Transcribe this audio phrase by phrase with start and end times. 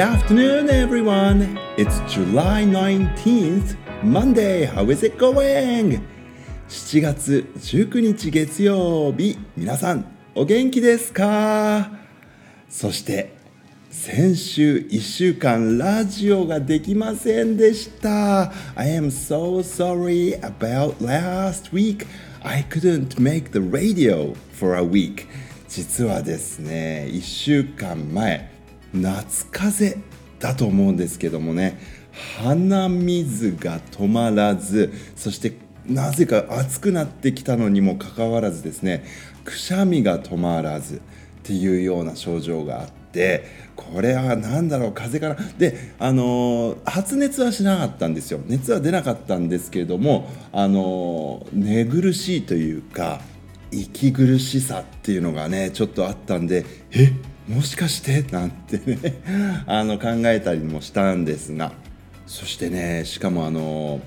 [0.00, 1.58] afternoon, everyone.
[1.76, 4.64] It's July 19th, Monday.
[4.64, 6.00] How is it going?
[6.68, 11.90] 7月19日月曜日、皆さん、お元気ですか
[12.70, 13.36] そして、
[13.90, 18.52] 先週1週間ラジオができませんでした。
[18.76, 22.06] I am so sorry about last week.
[22.42, 25.26] I couldn't make the radio for a week.
[25.68, 28.59] 実はですね、1週間前、
[28.94, 30.04] 夏風邪
[30.40, 31.78] だと思うんですけどもね
[32.42, 35.52] 鼻水が止まらずそして
[35.86, 39.04] なぜか暑くなってきたのにもかかわらずですね
[39.44, 41.00] くしゃみが止まらずっ
[41.42, 43.44] ていうような症状があって
[43.76, 45.58] これは何だろう風邪かな。
[45.58, 48.40] であの発熱はしなかったんですよ。
[48.46, 53.20] 熱は出なかったんですけれどもあの寝苦しいというか
[53.72, 57.12] 息苦しさっていうのがねちょっとあったんでえっ？
[57.50, 58.22] もしかして？
[58.30, 58.98] なんてね
[59.66, 61.72] あの考えたりもしたんですが。
[62.26, 64.00] そしてねしかもあの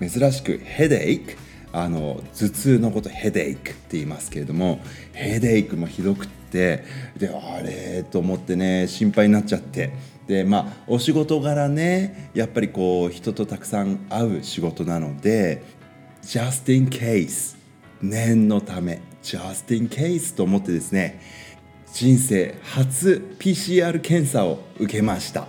[0.00, 1.36] 珍しくヘデイク。
[1.72, 4.80] あの頭痛のことヘデイクって言いますけれども
[5.12, 6.82] ヘデイクもひどくって
[7.16, 9.90] であれと思ってね心配になっちゃって。
[10.26, 15.62] でまあお仕事柄ねやっぱりこう人とたくさん会う仕事なので
[16.22, 17.56] just in case
[18.02, 19.00] 念のため。
[19.22, 21.20] just in case と思ってですね
[21.92, 25.46] 人生初 PCR 検査を受けました。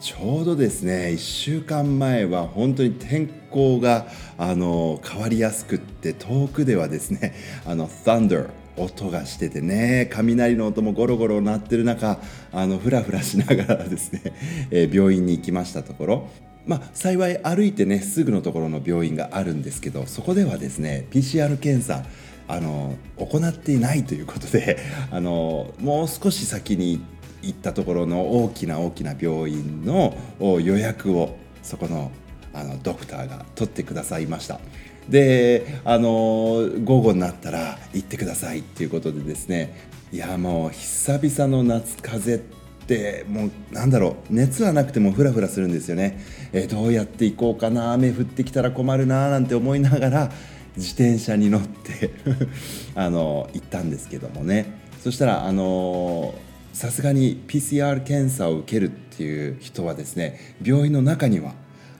[0.00, 12.18] ちょうどですね1週間前は本当に天候があの変わりやすくって遠くではですねあの Thunder 音がしててね雷の音もゴロゴロ鳴ってる中
[12.52, 14.22] あのフラフラしながらですね、
[14.70, 16.28] えー、病院に行きましたところ。
[16.64, 22.04] まあ、幸い歩いてねすぐのところの病院があるんですけどそこではですね PCR 検査
[22.48, 24.78] あの行っていないということで
[25.10, 27.02] あのもう少し先に
[27.42, 30.16] 行ったところの大きな大きな病院の
[30.60, 32.10] 予約をそこの
[32.54, 34.60] あのドクターが取ってくださいました。
[35.08, 39.74] であの午後になったら行ってくださいっていうことでですね
[40.12, 46.20] いやもう久々の夏風邪ってもうなんだろう熱はなくてもフラフラするんですよね、
[46.52, 50.32] えどうやって行こうかな雨降ってきたら困るななんて思いながら
[50.76, 52.10] 自転車に乗って
[52.94, 54.66] あの行ったんですけどもね
[55.02, 56.34] そしたらあの
[56.72, 61.54] さすがに PCR 検査を受けるっていう人はですね病院の中には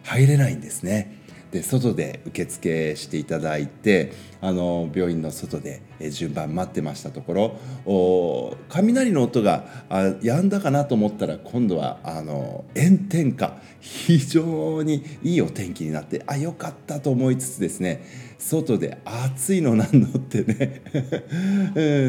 [0.04, 1.22] 入れないんですね。
[1.52, 18.06] で外で受付していただいてあの病院の外で順番待ってましたところお雷の音があ止んだかなと思ったら今度はあの炎天下非常にいいお天気になってあよかったと思いつつですね
[18.38, 20.82] 外で暑いのなんのってね。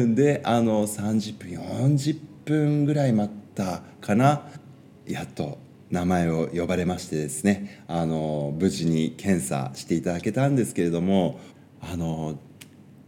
[0.14, 4.48] であの30分40分ぐらい待ったかな。
[5.06, 5.58] やっと
[5.90, 11.38] 名前を呼ばれましてですねあの無事に検査していただけたんですけれども
[11.80, 12.38] あの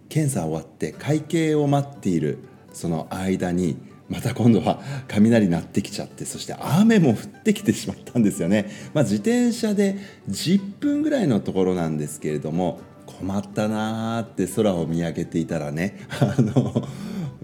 [0.08, 2.38] 検査終わって会計を待っている
[2.72, 3.76] その間に
[4.08, 9.96] また今度は雷鳴ってきちゃってそして雨も降ってきてしまったんですよね、まあ、自転車で
[10.28, 16.86] 10分ぐらいのところなんですけれども困ったなーって空を見上げていたらね あの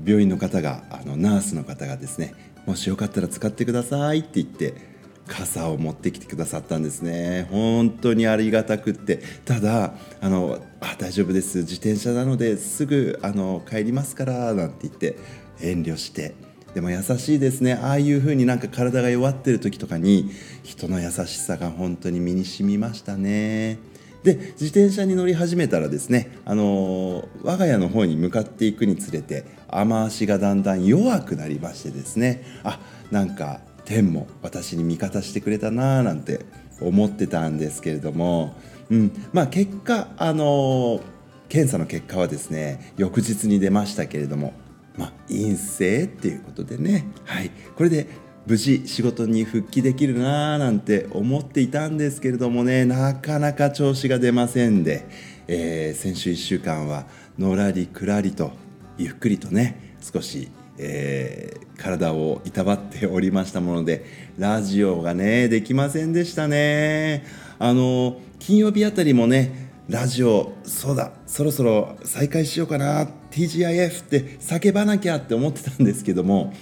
[0.05, 2.35] 病院の方があのナースの方がですね
[2.67, 4.93] もしよかったら使ってくださいって言って
[5.27, 7.47] 傘を持ってきてくださったんですね。
[7.51, 9.23] 本当にありがたくって。
[9.45, 11.59] ただあのあ大丈夫です。
[11.59, 15.17] 自転車なのですぐあの帰りますからなんて言って
[15.61, 16.35] 遠慮して
[16.75, 17.75] でも優しいですね。
[17.75, 20.31] ああいう風になんか体が弱ってる時とかに
[20.63, 23.79] 人の優しさが本当に身に染みましたね。
[24.23, 32.45] で自転車に乗り始めたらですねあの我が家の方に向かっていくにつれて雨足がだんだん弱くなりましてですね。
[32.63, 32.79] あ
[33.11, 36.45] なんか天も私に味方してくれたなーなんて
[36.81, 38.57] 思ってたんですけれども、
[38.91, 39.13] うん。
[39.33, 41.01] まあ、結果、あの
[41.49, 44.55] 検査の結果はですね翌日に出ましたけれども、
[44.97, 48.07] まあ、陰性っていうことでね、はい、これで
[48.47, 52.85] 無事仕事に復帰できるなーなんて思っていたんですけれどもね。
[52.85, 55.07] なかなか調子が出ませんで、
[55.47, 57.07] えー、先週1週間は
[57.39, 58.51] のらりくらりと
[58.99, 64.05] ゆっくりとね少しえー、体をいたわっておりましたもので
[64.39, 67.25] ラジオがねできませんでしたね。
[67.59, 76.55] あの金曜日あたりもねラジオそうだそろそろ再開しようかな TGIF って叫ばなきゃって思ってたんですけども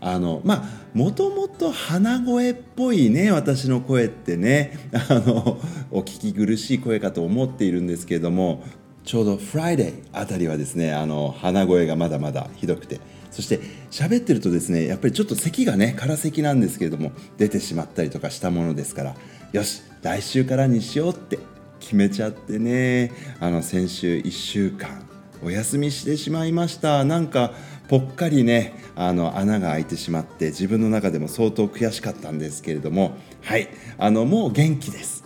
[0.00, 4.78] あのまあもともと鼻声っぽいね私の声ってね
[5.10, 5.60] あの
[5.90, 8.64] お聞き苦しい声かと思っているんですけれども
[9.04, 12.98] ちょうど Friday あたりはですねあの鼻声がまだまだひどくて
[13.30, 13.60] そして
[13.90, 19.16] 喋ってるとですねやっぱりちょっと咳がね空咳なんですけれども出てしまったりとかしたものですから
[19.52, 21.38] よし来週からにしようって
[21.80, 23.10] 決めちゃってね。
[23.40, 25.02] あの先週1週間
[25.42, 27.04] お休みしてしまいました。
[27.04, 27.52] なんか
[27.88, 33.16] ぽっかりねあの穴が開いてしまって自分の中でも相当悔しかったんですけれども。
[33.42, 33.68] はい。
[33.98, 35.24] あのもう元気です。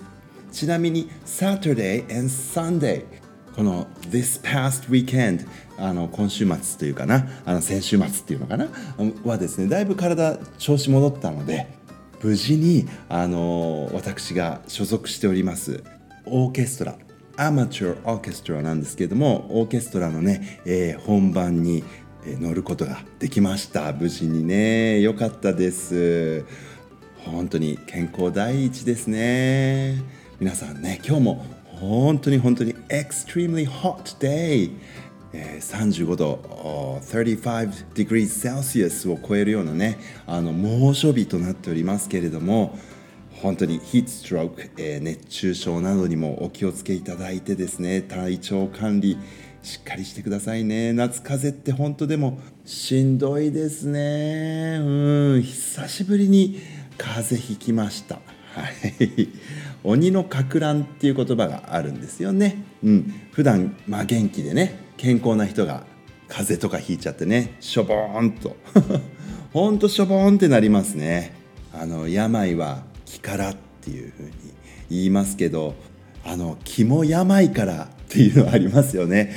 [0.51, 3.05] ちなみに Saturday and Sunday
[3.57, 5.47] この This past weekend
[5.77, 8.69] あの今週末というかなあの先週末っていうのかな
[9.25, 11.67] はですねだいぶ体調子戻ったので
[12.23, 15.85] 無事にあの私が所属しております。
[16.27, 16.97] オーケストラ
[17.37, 21.85] アマチュアオーケストラなんですけれどもオーケストラのね、えー、本番に
[22.27, 23.93] 乗ることができました。
[23.93, 26.45] 無事にね良かったです。
[27.25, 30.01] 本当に健康第一ですね。
[30.41, 34.71] 皆さんね今日も本当に本当に extremely hot day、
[35.33, 42.79] 35度35 degrees Celsius を超えるようなねあの猛暑日となっておりますけれども
[43.45, 49.19] 本当にヒートストローク、えー、熱中症などにもお気をつけいただいてですね体調管理
[49.63, 50.95] しっかりしてくださいね。
[50.95, 54.79] 夏風邪って本当でもしんどいですね。
[54.81, 56.59] うん久しぶりに
[56.97, 58.15] 風邪ひきました。
[58.15, 58.21] は
[58.99, 59.29] い。
[59.85, 62.65] 鬼のかく乱っていう言葉があるんですよね。
[62.83, 63.15] うん。
[63.33, 65.85] 普段まあ元気でね健康な人が
[66.29, 68.57] 風邪とかひいちゃってねしょぼーんと。
[69.53, 71.35] ほんとしょぼーんってなりますね。
[71.75, 74.33] あの病は気からっていうふうに
[74.91, 75.75] 言いますけど
[76.25, 79.33] あの気も病からっていうのはありますよね。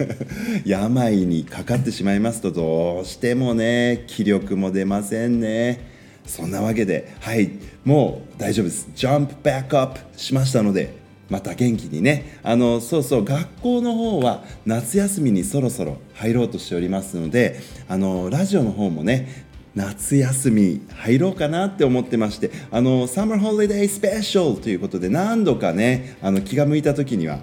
[0.64, 5.80] 病にかかってしまいますとどうしてもね気力も出ませんね。
[6.26, 7.50] そんなわけではい
[7.84, 8.88] もう大丈夫です。
[8.94, 10.94] ジャンプバックアップしましたので
[11.28, 12.38] また元気にね。
[12.42, 27.40] あのそうそう学校の方は夏休みにそろそろ入ろうとしておりますのであのラジオの方もね夏休み入ろうかなって思ってましてあのサマーホリデースペシャルということで何度かねあの気が向いた時には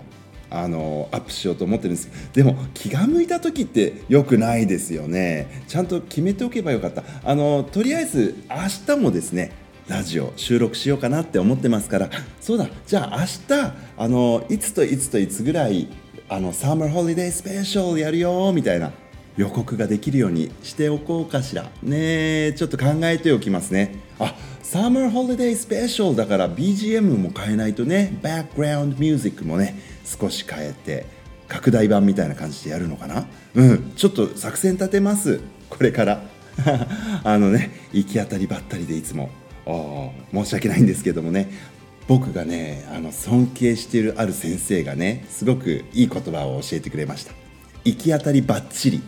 [0.50, 2.09] あのアップしようと思ってるんです。
[2.33, 5.63] でも気が向いた時ってよくないですよね。
[5.68, 7.03] ちゃんと決めておけばよかった。
[7.24, 9.51] あのとりあえず明日もですね
[9.88, 12.09] ラジオ収録しようかなって思ってますから。
[12.39, 13.25] そうだじゃあ明
[13.57, 15.88] 日あのいつといつといつぐらい
[16.29, 18.91] あのサマーホリデースペシャルやるよみたいな。
[19.38, 21.69] 予告ができるようにしておこうかしら。
[21.81, 23.95] ねちょっと考えておきますね。
[24.19, 28.18] あサマーホリデースペシャルだから BGM も変えないとね。
[28.21, 31.06] バックグラウンドミュージックもね少し変えて
[31.47, 33.25] 拡大版みたいな感じでやるのかな。
[33.56, 35.41] うんちょっと作戦立てます。
[35.69, 36.24] これから。
[37.24, 39.29] あのね行き当たりばったりでいつも。
[40.33, 41.50] 申し訳ないんですけどもね。
[42.07, 47.33] 僕がねあの尊敬しているある先生がねすごくいい言葉を教えてくれました。
[47.86, 49.01] 行き当たりばっちり。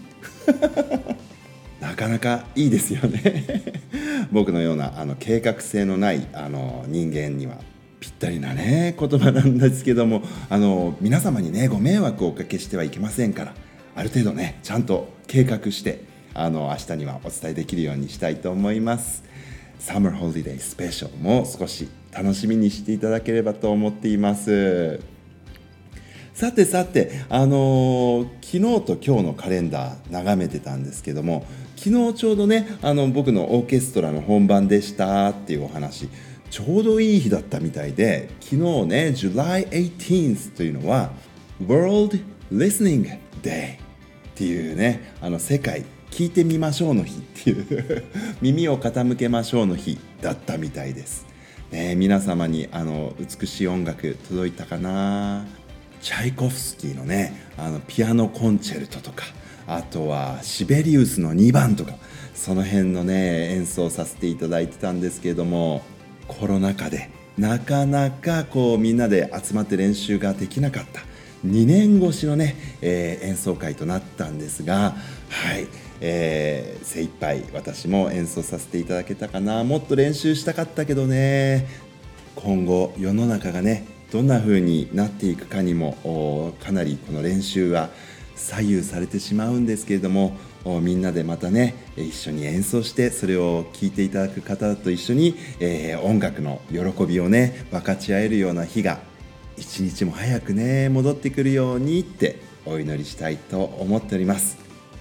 [1.82, 3.74] なかなかいいですよね。
[4.32, 7.58] 僕のようなあの計画性のないあの人間には
[8.00, 13.54] ぴったりなね言葉なんですけどもあの皆様にねご迷惑をおかけしてはいけませんから
[13.96, 16.02] ある程度ねちゃんと計画して
[16.34, 19.24] あの明日にはお伝えできるようにしたいと思います。
[19.80, 25.15] サマーホリデースペシャルも少し楽しみにしていただければと思っています。
[26.36, 31.46] さてさて、あのー、昨日と今日のカレンダー眺めてたんですけども
[31.78, 36.10] 昨日ちょうどねあの僕のオーケストラの本番でしたっていうお話
[36.50, 41.12] ちょうどいい日だったみたいで昨日ね July 18th というのは
[41.66, 42.20] World
[42.52, 43.80] Listening Day っ
[44.36, 48.04] ていうねあの世界聞いてみましょうの日っていう
[48.42, 51.26] 耳を傾けましょうの日だったみたいです、
[51.72, 55.65] ね、皆様にあの美しい音楽届いたかな？
[56.06, 59.26] チャイコフスキーのねあのピアノコンチェルトとか
[59.66, 61.94] あとはシベリウスの2番とか
[62.36, 65.82] その辺のね演奏させていただいてたんですけれども
[66.28, 67.10] コロナ禍で
[67.40, 71.02] なかなかこうみんなで集まって練習ができなかった
[71.44, 74.94] 2年越しのね、えー、演奏会となったんですが
[75.30, 75.68] はい
[76.02, 81.68] えー、精一杯私も演奏させていただけたかなもっと練習したかったけどね
[82.36, 87.90] 今後世の中がねどんな風になっていくかにもかなりこの練習は
[88.38, 99.00] 左右されてしまうんですけれどもみんなでまたね一緒に演奏してそれを聴いていただく方と一緒に、えー、音楽の喜びをね分かち合えるような日が
[99.58, 104.58] 一日も早くね戻ってくるようにってお祈りしたいと思っております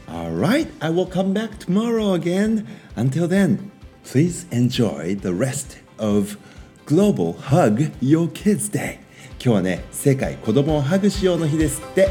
[0.09, 2.67] Alright, I will come back tomorrow again.
[2.97, 3.71] Until then,
[4.03, 6.37] please enjoy the rest of
[6.85, 9.04] Global Hug Your Kids Day.
[9.45, 12.09] 今日はね、世界子供をハグしようの日ですって。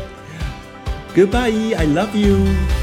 [1.15, 2.82] Goodbye, I love you!